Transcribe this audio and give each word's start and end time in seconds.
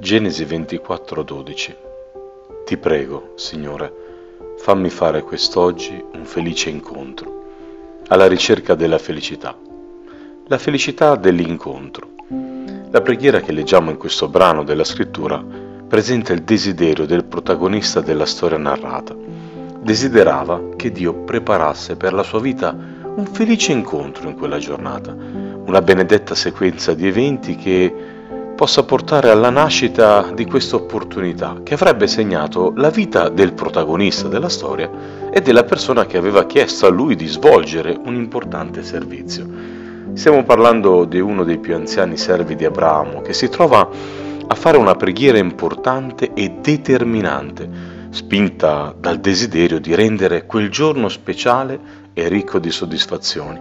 Genesi 0.00 0.44
24:12 0.44 1.74
Ti 2.64 2.76
prego, 2.76 3.32
Signore, 3.34 3.92
fammi 4.58 4.90
fare 4.90 5.22
quest'oggi 5.22 6.00
un 6.12 6.24
felice 6.24 6.70
incontro, 6.70 7.42
alla 8.06 8.28
ricerca 8.28 8.76
della 8.76 8.98
felicità, 8.98 9.58
la 10.46 10.56
felicità 10.56 11.16
dell'incontro. 11.16 12.10
La 12.90 13.00
preghiera 13.00 13.40
che 13.40 13.50
leggiamo 13.50 13.90
in 13.90 13.96
questo 13.96 14.28
brano 14.28 14.62
della 14.62 14.84
scrittura 14.84 15.44
presenta 15.88 16.32
il 16.32 16.42
desiderio 16.42 17.04
del 17.04 17.24
protagonista 17.24 18.00
della 18.00 18.26
storia 18.26 18.56
narrata. 18.56 19.16
Desiderava 19.80 20.76
che 20.76 20.92
Dio 20.92 21.24
preparasse 21.24 21.96
per 21.96 22.12
la 22.12 22.22
sua 22.22 22.38
vita 22.38 22.70
un 22.70 23.26
felice 23.26 23.72
incontro 23.72 24.28
in 24.28 24.36
quella 24.36 24.58
giornata, 24.58 25.12
una 25.12 25.82
benedetta 25.82 26.36
sequenza 26.36 26.94
di 26.94 27.08
eventi 27.08 27.56
che 27.56 28.07
possa 28.58 28.82
portare 28.82 29.30
alla 29.30 29.50
nascita 29.50 30.32
di 30.34 30.44
questa 30.44 30.74
opportunità 30.74 31.60
che 31.62 31.74
avrebbe 31.74 32.08
segnato 32.08 32.72
la 32.74 32.90
vita 32.90 33.28
del 33.28 33.52
protagonista 33.52 34.26
della 34.26 34.48
storia 34.48 34.90
e 35.30 35.40
della 35.40 35.62
persona 35.62 36.06
che 36.06 36.16
aveva 36.16 36.44
chiesto 36.44 36.84
a 36.84 36.90
lui 36.90 37.14
di 37.14 37.28
svolgere 37.28 37.96
un 37.96 38.16
importante 38.16 38.82
servizio. 38.82 39.46
Stiamo 40.14 40.42
parlando 40.42 41.04
di 41.04 41.20
uno 41.20 41.44
dei 41.44 41.58
più 41.58 41.76
anziani 41.76 42.16
servi 42.16 42.56
di 42.56 42.64
Abramo 42.64 43.20
che 43.20 43.32
si 43.32 43.48
trova 43.48 43.88
a 44.48 44.54
fare 44.56 44.76
una 44.76 44.96
preghiera 44.96 45.38
importante 45.38 46.32
e 46.34 46.56
determinante, 46.60 47.70
spinta 48.10 48.92
dal 48.98 49.20
desiderio 49.20 49.78
di 49.78 49.94
rendere 49.94 50.46
quel 50.46 50.68
giorno 50.68 51.08
speciale 51.08 51.78
e 52.12 52.26
ricco 52.26 52.58
di 52.58 52.72
soddisfazioni. 52.72 53.60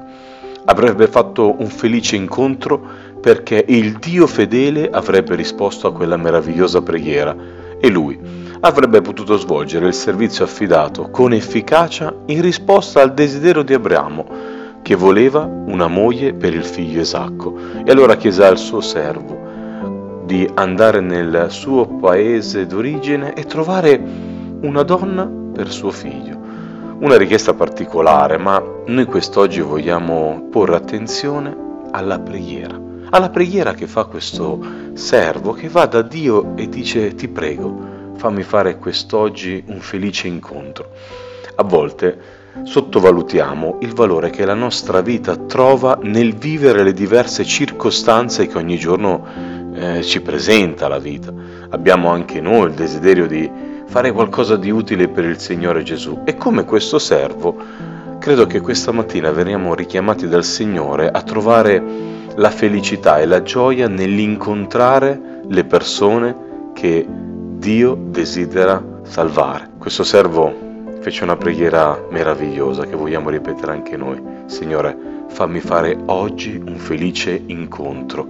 Avrebbe 0.70 1.08
fatto 1.08 1.56
un 1.60 1.68
felice 1.68 2.18
incontro 2.18 2.80
perché 3.22 3.64
il 3.68 3.98
Dio 4.00 4.28
fedele 4.28 4.90
avrebbe 4.90 5.36
risposto 5.36 5.88
a 5.88 5.94
quella 5.94 6.18
meravigliosa 6.18 6.82
preghiera 6.82 7.36
e 7.80 7.90
lui 7.90 8.20
avrebbe 8.60 9.02
potuto 9.02 9.38
svolgere 9.38 9.88
il 9.88 9.94
servizio 9.94 10.44
affidato 10.44 11.10
con 11.10 11.32
efficacia 11.32 12.14
in 12.26 12.42
risposta 12.42 13.02
al 13.02 13.14
desiderio 13.14 13.64
di 13.64 13.74
Abramo, 13.74 14.26
che 14.82 14.96
voleva 14.96 15.44
una 15.44 15.88
moglie 15.88 16.34
per 16.34 16.54
il 16.54 16.64
figlio 16.64 17.02
Esacco, 17.02 17.58
e 17.86 17.90
allora 17.90 18.16
chiese 18.16 18.44
al 18.44 18.58
suo 18.58 18.82
servo 18.82 19.46
di 20.26 20.50
andare 20.56 21.00
nel 21.00 21.48
suo 21.50 21.88
paese 21.88 22.66
d'origine 22.66 23.34
e 23.34 23.46
trovare 23.46 24.02
una 24.62 24.84
donna 24.84 25.26
per 25.26 25.72
suo 25.72 25.92
figlio. 25.92 26.37
Una 27.00 27.16
richiesta 27.18 27.54
particolare, 27.54 28.38
ma 28.38 28.62
noi 28.88 29.06
quest'oggi 29.06 29.62
vogliamo 29.62 30.48
porre 30.50 30.76
attenzione 30.76 31.56
alla 31.92 32.20
preghiera 32.20 32.88
alla 33.10 33.30
preghiera 33.30 33.74
che 33.74 33.88
fa 33.88 34.04
questo 34.06 34.60
servo 34.94 35.54
che 35.54 35.70
va 35.70 35.86
da 35.86 36.02
Dio 36.02 36.58
e 36.58 36.68
dice 36.68 37.16
ti 37.16 37.28
prego, 37.30 38.14
fammi 38.18 38.44
fare 38.44 38.78
quest'oggi 38.78 39.64
un 39.68 39.80
felice 39.80 40.28
incontro. 40.28 40.92
A 41.56 41.64
volte 41.64 42.36
sottovalutiamo 42.64 43.78
il 43.82 43.94
valore 43.94 44.30
che 44.30 44.44
la 44.44 44.56
nostra 44.56 45.02
vita 45.02 45.38
trova 45.38 45.98
nel 46.02 46.36
vivere 46.36 46.84
le 46.84 46.94
diverse 46.94 47.46
circostanze 47.46 48.48
che 48.48 48.58
ogni 48.58 48.78
giorno 48.78 49.57
eh, 49.78 50.02
ci 50.02 50.22
presenta 50.22 50.88
la 50.88 50.98
vita. 50.98 51.32
Abbiamo 51.70 52.10
anche 52.10 52.42
noi 52.42 52.70
il 52.70 52.74
desiderio 52.74 53.28
di 53.28 53.50
fare 53.86 54.12
qualcosa 54.12 54.58
di 54.58 54.72
utile 54.72 55.08
per 55.08 55.24
il 55.24 55.40
Signore 55.40 55.84
Gesù 55.84 56.22
e 56.26 56.36
come 56.36 56.66
questo 56.66 57.00
servo 57.00 57.56
credo 58.20 58.48
che 58.48 58.60
questa 58.60 58.92
mattina 58.92 59.32
veniamo 59.32 59.76
richiamati 59.76 60.28
dal 60.28 60.44
Signore 60.44 61.10
a 61.10 61.22
trovare 61.22 61.82
la 62.36 62.50
felicità 62.50 63.20
e 63.20 63.26
la 63.26 63.44
gioia 63.44 63.88
nell'incontrare 63.88 65.42
le 65.48 65.64
persone 65.64 66.72
che 66.74 67.06
Dio 67.08 67.96
desidera 67.96 68.84
salvare. 69.04 69.70
Questo 69.78 70.04
servo 70.04 70.66
fece 71.00 71.24
una 71.24 71.38
preghiera 71.38 71.98
meravigliosa 72.10 72.86
che 72.86 72.96
vogliamo 72.96 73.30
ripetere 73.30 73.72
anche 73.72 73.96
noi. 73.96 74.22
Signore, 74.48 74.96
fammi 75.30 75.60
fare 75.60 75.98
oggi 76.08 76.62
un 76.64 76.76
felice 76.78 77.42
incontro. 77.46 78.28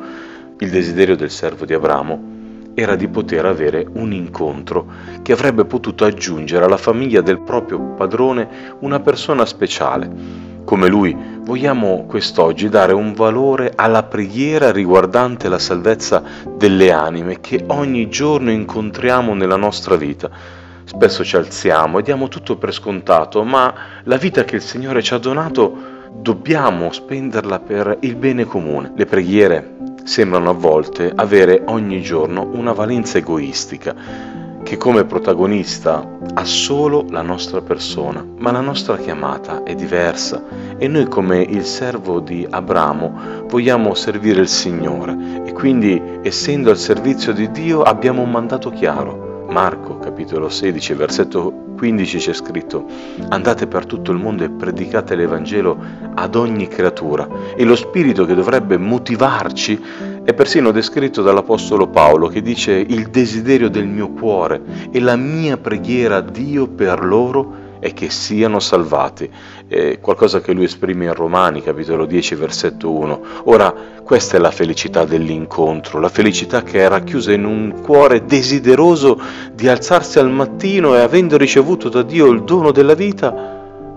Il 0.60 0.70
desiderio 0.70 1.16
del 1.16 1.32
servo 1.32 1.66
di 1.66 1.74
Abramo 1.74 2.36
era 2.74 2.96
di 2.96 3.08
poter 3.08 3.46
avere 3.46 3.88
un 3.94 4.12
incontro 4.12 4.86
che 5.22 5.32
avrebbe 5.32 5.66
potuto 5.66 6.06
aggiungere 6.06 6.66
alla 6.66 6.78
famiglia 6.78 7.22
del 7.22 7.42
proprio 7.42 7.80
padrone 7.80 8.76
una 8.80 9.00
persona 9.00 9.46
speciale 9.46 10.56
come 10.68 10.90
lui, 10.90 11.16
vogliamo 11.44 12.04
quest'oggi 12.08 12.68
dare 12.68 12.92
un 12.92 13.14
valore 13.14 13.72
alla 13.74 14.04
preghiera 14.04 14.70
riguardante 14.70 15.48
la 15.48 15.60
salvezza 15.60 16.22
delle 16.58 16.92
anime 16.92 17.40
che 17.40 17.64
ogni 17.68 18.10
giorno 18.10 18.52
incontriamo 18.52 19.34
nella 19.34 19.56
nostra 19.56 19.96
vita. 19.96 20.30
Spesso 20.84 21.24
ci 21.24 21.38
alziamo 21.38 22.00
e 22.00 22.02
diamo 22.02 22.28
tutto 22.28 22.58
per 22.58 22.74
scontato, 22.74 23.46
ma 23.46 23.74
la 24.04 24.18
vita 24.18 24.44
che 24.44 24.58
il 24.58 24.62
Signore 24.62 25.02
ci 25.02 25.14
ha 25.14 25.20
donato 25.20 25.96
dobbiamo 26.12 26.92
spenderla 26.92 27.60
per 27.60 28.00
il 28.02 28.18
bene 28.18 28.44
comune. 28.44 28.92
Le 28.94 29.06
preghiere 29.06 29.77
sembrano 30.08 30.52
a 30.52 30.54
volte 30.54 31.12
avere 31.14 31.64
ogni 31.66 32.02
giorno 32.02 32.50
una 32.54 32.72
valenza 32.72 33.18
egoistica 33.18 33.94
che 34.64 34.78
come 34.78 35.04
protagonista 35.04 36.18
ha 36.34 36.46
solo 36.46 37.06
la 37.10 37.22
nostra 37.22 37.62
persona, 37.62 38.26
ma 38.38 38.52
la 38.52 38.62
nostra 38.62 38.98
chiamata 38.98 39.64
è 39.64 39.76
diversa 39.76 40.42
e 40.78 40.88
noi 40.88 41.08
come 41.08 41.42
il 41.42 41.66
servo 41.66 42.22
di 42.22 42.48
Abramo 42.50 43.46
vogliamo 43.48 43.94
servire 43.96 44.40
il 44.40 44.48
Signore 44.48 45.44
e 45.46 45.52
quindi 45.52 46.02
essendo 46.22 46.70
al 46.70 46.78
servizio 46.78 47.34
di 47.34 47.52
Dio 47.52 47.82
abbiamo 47.82 48.22
un 48.22 48.32
mandato 48.32 48.70
chiaro. 48.70 49.46
Marco 49.50 50.00
capitolo 50.00 50.48
16 50.50 50.94
versetto 50.94 51.67
15 51.78 52.18
c'è 52.18 52.34
scritto 52.34 52.86
andate 53.30 53.68
per 53.68 53.86
tutto 53.86 54.12
il 54.12 54.18
mondo 54.18 54.44
e 54.44 54.50
predicate 54.50 55.16
l'Evangelo 55.16 55.78
ad 56.16 56.36
ogni 56.36 56.68
creatura. 56.68 57.28
E 57.56 57.64
lo 57.64 57.76
spirito 57.76 58.26
che 58.26 58.34
dovrebbe 58.34 58.78
motivarci 58.78 59.80
è 60.24 60.34
persino 60.34 60.72
descritto 60.72 61.22
dall'Apostolo 61.22 61.88
Paolo 61.88 62.28
che 62.28 62.42
dice 62.42 62.72
il 62.74 63.10
desiderio 63.10 63.70
del 63.70 63.86
mio 63.86 64.10
cuore 64.10 64.90
e 64.92 65.00
la 65.00 65.16
mia 65.16 65.58
preghiera 65.58 66.18
a 66.18 66.22
Dio 66.22 66.68
per 66.68 67.06
loro 67.06 67.57
è 67.80 67.94
che 67.94 68.10
siano 68.10 68.60
salvati. 68.60 69.30
È 69.68 70.00
qualcosa 70.00 70.42
che 70.42 70.54
lui 70.54 70.66
esprime 70.66 71.06
in 71.06 71.14
Romani, 71.14 71.62
capitolo 71.62 72.06
10, 72.06 72.36
versetto 72.36 72.92
1. 72.92 73.22
Ora, 73.46 73.74
questa 74.04 74.38
è 74.38 74.40
la 74.40 74.52
felicità 74.52 75.06
dell'incontro, 75.06 76.00
la 76.00 76.10
felicità 76.10 76.64
che 76.64 76.80
è 76.80 76.88
racchiusa 76.88 77.34
in 77.34 77.46
un 77.46 77.82
cuore 77.82 78.26
desideroso 78.26 79.20
di 79.54 79.68
alzarsi 79.68 80.20
al 80.20 80.32
mattino 80.32 80.96
e 80.96 81.00
avendo 81.00 81.38
ricevuto 81.38 81.90
da 81.90 82.04
Dio 82.04 82.28
il 82.28 82.44
dono 82.44 82.72
della 82.72 82.96
vita, 82.96 83.56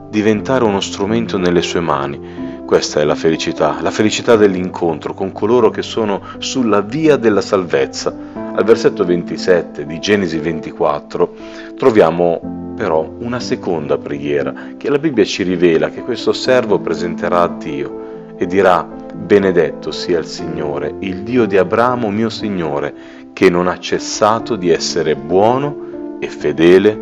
diventare 0.09 0.65
uno 0.65 0.81
strumento 0.81 1.39
nelle 1.39 1.62
sue 1.62 1.81
mani 1.81 2.51
questa 2.71 3.01
è 3.01 3.05
la 3.05 3.17
felicità, 3.17 3.79
la 3.81 3.91
felicità 3.91 4.37
dell'incontro 4.37 5.12
con 5.12 5.33
coloro 5.33 5.71
che 5.71 5.83
sono 5.83 6.23
sulla 6.39 6.83
via 6.83 7.17
della 7.17 7.41
salvezza. 7.41 8.15
Al 8.55 8.62
versetto 8.62 9.05
27 9.05 9.85
di 9.87 9.99
Genesi 9.99 10.39
24 10.39 11.35
troviamo 11.77 12.59
però 12.81 13.07
una 13.19 13.41
seconda 13.41 13.99
preghiera 13.99 14.55
che 14.79 14.89
la 14.89 14.99
Bibbia 14.99 15.23
ci 15.23 15.43
rivela 15.43 15.91
che 15.91 16.01
questo 16.01 16.33
servo 16.33 16.79
presenterà 16.79 17.43
a 17.43 17.49
Dio 17.49 18.33
e 18.39 18.47
dirà 18.47 18.83
benedetto 18.83 19.91
sia 19.91 20.19
il 20.19 20.25
Signore, 20.25 20.95
il 21.01 21.17
Dio 21.17 21.45
di 21.45 21.59
Abramo 21.59 22.09
mio 22.09 22.31
Signore, 22.31 22.95
che 23.35 23.51
non 23.51 23.69
ha 23.69 23.79
cessato 23.79 24.57
di 24.57 24.71
essere 24.71 25.15
buono 25.15 26.17
e 26.21 26.29
fedele 26.29 26.99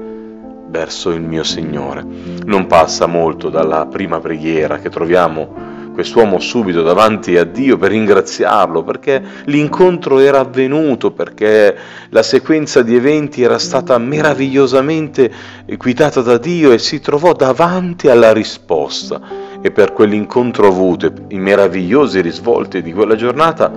verso 0.66 1.12
il 1.12 1.22
mio 1.22 1.44
Signore. 1.44 2.04
Non 2.44 2.66
passa 2.66 3.06
molto 3.06 3.48
dalla 3.48 3.86
prima 3.86 4.18
preghiera 4.18 4.78
che 4.78 4.90
troviamo 4.90 5.67
quest'uomo 5.98 6.38
subito 6.38 6.82
davanti 6.82 7.36
a 7.36 7.42
Dio 7.42 7.76
per 7.76 7.90
ringraziarlo, 7.90 8.84
perché 8.84 9.20
l'incontro 9.46 10.20
era 10.20 10.38
avvenuto, 10.38 11.10
perché 11.10 11.76
la 12.10 12.22
sequenza 12.22 12.82
di 12.82 12.94
eventi 12.94 13.42
era 13.42 13.58
stata 13.58 13.98
meravigliosamente 13.98 15.28
guidata 15.76 16.22
da 16.22 16.38
Dio 16.38 16.70
e 16.70 16.78
si 16.78 17.00
trovò 17.00 17.32
davanti 17.32 18.08
alla 18.08 18.32
risposta. 18.32 19.20
E 19.60 19.72
per 19.72 19.92
quell'incontro 19.92 20.68
avuto 20.68 21.06
e 21.06 21.12
i 21.30 21.38
meravigliosi 21.40 22.20
risvolti 22.20 22.80
di 22.80 22.92
quella 22.92 23.16
giornata, 23.16 23.68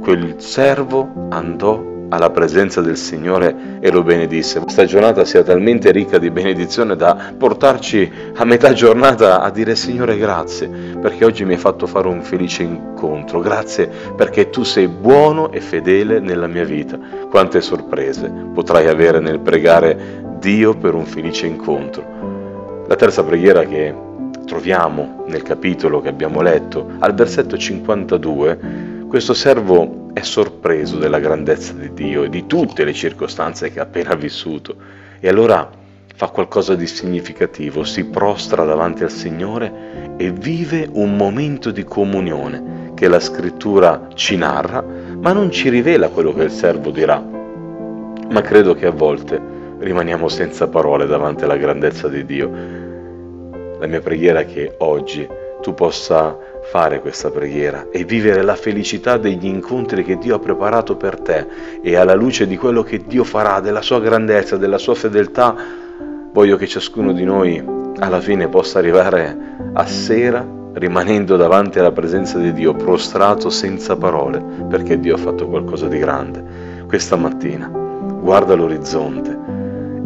quel 0.00 0.36
servo 0.38 1.26
andò 1.28 1.95
alla 2.08 2.30
presenza 2.30 2.80
del 2.80 2.96
Signore 2.96 3.78
e 3.80 3.90
lo 3.90 4.02
benedisse. 4.02 4.60
Questa 4.60 4.84
giornata 4.84 5.24
sia 5.24 5.42
talmente 5.42 5.90
ricca 5.90 6.18
di 6.18 6.30
benedizione 6.30 6.96
da 6.96 7.32
portarci 7.36 8.10
a 8.34 8.44
metà 8.44 8.72
giornata 8.72 9.40
a 9.40 9.50
dire 9.50 9.74
Signore 9.74 10.16
grazie 10.16 10.68
perché 11.00 11.24
oggi 11.24 11.44
mi 11.44 11.52
hai 11.52 11.58
fatto 11.58 11.86
fare 11.86 12.08
un 12.08 12.22
felice 12.22 12.62
incontro, 12.62 13.40
grazie 13.40 13.90
perché 14.16 14.50
tu 14.50 14.62
sei 14.62 14.88
buono 14.88 15.50
e 15.50 15.60
fedele 15.60 16.20
nella 16.20 16.46
mia 16.46 16.64
vita. 16.64 16.98
Quante 17.30 17.60
sorprese 17.60 18.32
potrai 18.52 18.88
avere 18.88 19.20
nel 19.20 19.40
pregare 19.40 20.24
Dio 20.38 20.74
per 20.74 20.94
un 20.94 21.06
felice 21.06 21.46
incontro. 21.46 22.84
La 22.86 22.94
terza 22.94 23.24
preghiera 23.24 23.64
che 23.64 23.94
troviamo 24.46 25.24
nel 25.26 25.42
capitolo 25.42 26.00
che 26.00 26.08
abbiamo 26.08 26.40
letto, 26.40 26.92
al 27.00 27.14
versetto 27.14 27.58
52, 27.58 28.58
questo 29.08 29.34
servo 29.34 30.05
è 30.16 30.22
sorpreso 30.22 30.96
della 30.96 31.18
grandezza 31.18 31.74
di 31.74 31.92
Dio 31.92 32.22
e 32.22 32.30
di 32.30 32.46
tutte 32.46 32.84
le 32.84 32.94
circostanze 32.94 33.70
che 33.70 33.80
ha 33.80 33.82
appena 33.82 34.14
vissuto 34.14 34.74
e 35.20 35.28
allora 35.28 35.70
fa 36.14 36.28
qualcosa 36.28 36.74
di 36.74 36.86
significativo, 36.86 37.84
si 37.84 38.06
prostra 38.06 38.64
davanti 38.64 39.02
al 39.02 39.10
Signore 39.10 40.14
e 40.16 40.30
vive 40.30 40.88
un 40.90 41.16
momento 41.16 41.70
di 41.70 41.84
comunione 41.84 42.92
che 42.94 43.08
la 43.08 43.20
scrittura 43.20 44.08
ci 44.14 44.38
narra, 44.38 44.82
ma 44.82 45.34
non 45.34 45.50
ci 45.50 45.68
rivela 45.68 46.08
quello 46.08 46.32
che 46.32 46.44
il 46.44 46.50
servo 46.50 46.90
dirà. 46.90 47.22
Ma 48.30 48.40
credo 48.40 48.74
che 48.74 48.86
a 48.86 48.92
volte 48.92 49.38
rimaniamo 49.80 50.28
senza 50.28 50.66
parole 50.66 51.04
davanti 51.04 51.44
alla 51.44 51.58
grandezza 51.58 52.08
di 52.08 52.24
Dio. 52.24 52.50
La 53.78 53.86
mia 53.86 54.00
preghiera 54.00 54.40
è 54.40 54.46
che 54.46 54.76
oggi 54.78 55.28
tu 55.60 55.74
possa 55.74 56.38
fare 56.70 57.00
questa 57.00 57.30
preghiera 57.30 57.86
e 57.90 58.04
vivere 58.04 58.42
la 58.42 58.56
felicità 58.56 59.16
degli 59.18 59.46
incontri 59.46 60.02
che 60.02 60.18
Dio 60.18 60.34
ha 60.34 60.38
preparato 60.38 60.96
per 60.96 61.20
te 61.20 61.46
e 61.80 61.94
alla 61.96 62.14
luce 62.14 62.46
di 62.46 62.56
quello 62.56 62.82
che 62.82 63.02
Dio 63.06 63.24
farà, 63.24 63.60
della 63.60 63.82
sua 63.82 64.00
grandezza, 64.00 64.56
della 64.56 64.78
sua 64.78 64.94
fedeltà, 64.94 65.54
voglio 66.32 66.56
che 66.56 66.66
ciascuno 66.66 67.12
di 67.12 67.24
noi 67.24 67.64
alla 67.98 68.20
fine 68.20 68.48
possa 68.48 68.78
arrivare 68.78 69.36
a 69.72 69.86
sera 69.86 70.46
rimanendo 70.74 71.36
davanti 71.36 71.78
alla 71.78 71.92
presenza 71.92 72.36
di 72.38 72.52
Dio 72.52 72.74
prostrato 72.74 73.48
senza 73.48 73.96
parole 73.96 74.42
perché 74.68 74.98
Dio 74.98 75.14
ha 75.14 75.18
fatto 75.18 75.48
qualcosa 75.48 75.86
di 75.86 75.98
grande. 75.98 76.44
Questa 76.86 77.16
mattina 77.16 77.68
guarda 77.68 78.54
l'orizzonte 78.54 79.38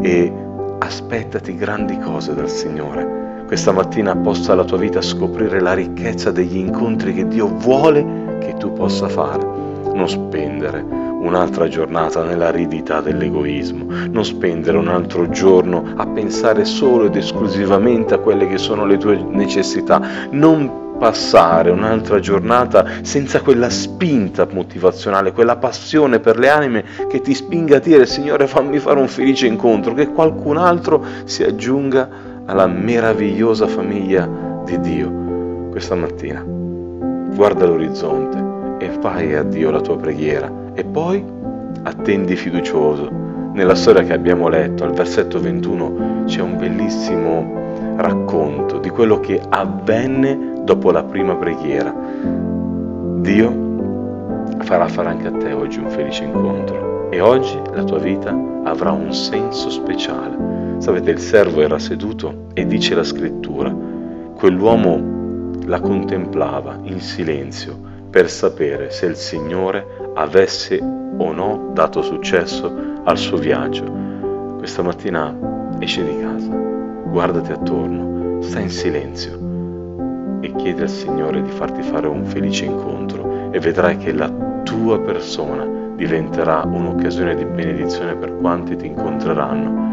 e 0.02 0.32
aspettati 0.78 1.56
grandi 1.56 1.98
cose 1.98 2.34
dal 2.34 2.48
Signore 2.48 3.19
questa 3.50 3.72
mattina 3.72 4.14
possa 4.14 4.54
la 4.54 4.62
tua 4.62 4.76
vita 4.76 5.02
scoprire 5.02 5.58
la 5.58 5.74
ricchezza 5.74 6.30
degli 6.30 6.56
incontri 6.56 7.12
che 7.12 7.26
Dio 7.26 7.48
vuole 7.48 8.38
che 8.38 8.54
tu 8.56 8.72
possa 8.72 9.08
fare. 9.08 9.44
Non 9.92 10.08
spendere 10.08 10.78
un'altra 10.78 11.66
giornata 11.66 12.22
nell'aridità 12.22 13.00
dell'egoismo, 13.00 13.86
non 14.08 14.24
spendere 14.24 14.78
un 14.78 14.86
altro 14.86 15.28
giorno 15.30 15.82
a 15.96 16.06
pensare 16.06 16.64
solo 16.64 17.06
ed 17.06 17.16
esclusivamente 17.16 18.14
a 18.14 18.18
quelle 18.18 18.46
che 18.46 18.56
sono 18.56 18.86
le 18.86 18.98
tue 18.98 19.20
necessità, 19.20 20.00
non 20.30 20.96
passare 21.00 21.70
un'altra 21.70 22.20
giornata 22.20 22.86
senza 23.02 23.40
quella 23.40 23.68
spinta 23.68 24.46
motivazionale, 24.48 25.32
quella 25.32 25.56
passione 25.56 26.20
per 26.20 26.38
le 26.38 26.50
anime 26.50 26.84
che 27.08 27.20
ti 27.20 27.34
spinga 27.34 27.78
a 27.78 27.80
dire 27.80 28.06
Signore 28.06 28.46
fammi 28.46 28.78
fare 28.78 29.00
un 29.00 29.08
felice 29.08 29.48
incontro, 29.48 29.92
che 29.92 30.12
qualcun 30.12 30.56
altro 30.56 31.04
si 31.24 31.42
aggiunga 31.42 32.28
alla 32.46 32.66
meravigliosa 32.66 33.66
famiglia 33.66 34.28
di 34.64 34.80
Dio 34.80 35.68
questa 35.70 35.94
mattina. 35.94 36.42
Guarda 36.42 37.66
l'orizzonte 37.66 38.84
e 38.84 38.90
fai 39.00 39.34
a 39.34 39.42
Dio 39.42 39.70
la 39.70 39.80
tua 39.80 39.96
preghiera 39.96 40.50
e 40.74 40.84
poi 40.84 41.24
attendi 41.82 42.36
fiducioso. 42.36 43.08
Nella 43.52 43.74
storia 43.74 44.02
che 44.02 44.12
abbiamo 44.12 44.48
letto, 44.48 44.84
al 44.84 44.92
versetto 44.92 45.40
21, 45.40 46.24
c'è 46.26 46.40
un 46.40 46.56
bellissimo 46.56 47.58
racconto 47.96 48.78
di 48.78 48.88
quello 48.90 49.20
che 49.20 49.40
avvenne 49.48 50.62
dopo 50.64 50.90
la 50.90 51.02
prima 51.02 51.34
preghiera. 51.36 51.94
Dio 53.16 53.68
farà 54.60 54.88
fare 54.88 55.08
anche 55.08 55.26
a 55.26 55.32
te 55.32 55.52
oggi 55.52 55.78
un 55.78 55.90
felice 55.90 56.24
incontro 56.24 57.10
e 57.10 57.20
oggi 57.20 57.60
la 57.72 57.84
tua 57.84 57.98
vita 57.98 58.36
avrà 58.64 58.92
un 58.92 59.12
senso 59.12 59.68
speciale 59.70 60.59
Sapete, 60.80 61.10
il 61.10 61.18
servo 61.18 61.60
era 61.60 61.78
seduto 61.78 62.46
e 62.54 62.64
dice 62.66 62.94
la 62.94 63.04
scrittura, 63.04 63.70
quell'uomo 64.34 65.58
la 65.66 65.78
contemplava 65.78 66.78
in 66.84 67.00
silenzio 67.00 67.78
per 68.08 68.30
sapere 68.30 68.90
se 68.90 69.04
il 69.04 69.14
Signore 69.14 69.84
avesse 70.14 70.78
o 70.80 71.32
no 71.32 71.72
dato 71.74 72.00
successo 72.00 72.74
al 73.04 73.18
suo 73.18 73.36
viaggio. 73.36 73.84
Questa 74.56 74.80
mattina 74.80 75.36
esci 75.78 76.02
di 76.02 76.18
casa, 76.18 76.48
guardati 76.48 77.52
attorno, 77.52 78.40
stai 78.40 78.62
in 78.62 78.70
silenzio 78.70 79.38
e 80.40 80.50
chiedi 80.56 80.80
al 80.80 80.88
Signore 80.88 81.42
di 81.42 81.50
farti 81.50 81.82
fare 81.82 82.06
un 82.06 82.24
felice 82.24 82.64
incontro 82.64 83.50
e 83.50 83.60
vedrai 83.60 83.98
che 83.98 84.14
la 84.14 84.32
tua 84.62 84.98
persona 84.98 85.92
diventerà 85.94 86.62
un'occasione 86.64 87.34
di 87.34 87.44
benedizione 87.44 88.16
per 88.16 88.34
quanti 88.38 88.76
ti 88.76 88.86
incontreranno 88.86 89.89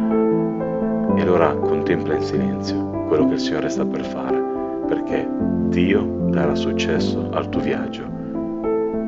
e 1.17 1.21
allora 1.21 1.51
contempla 1.55 2.13
in 2.13 2.21
silenzio 2.21 2.77
quello 3.07 3.27
che 3.27 3.33
il 3.33 3.39
Signore 3.39 3.69
sta 3.69 3.83
per 3.83 4.05
fare, 4.05 4.39
perché 4.87 5.27
Dio 5.69 6.27
darà 6.29 6.53
successo 6.53 7.29
al 7.31 7.49
tuo 7.49 7.61
viaggio. 7.61 8.03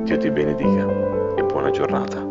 Dio 0.04 0.18
ti 0.18 0.32
benedica 0.32 0.88
e 1.36 1.44
buona 1.44 1.70
giornata. 1.70 2.29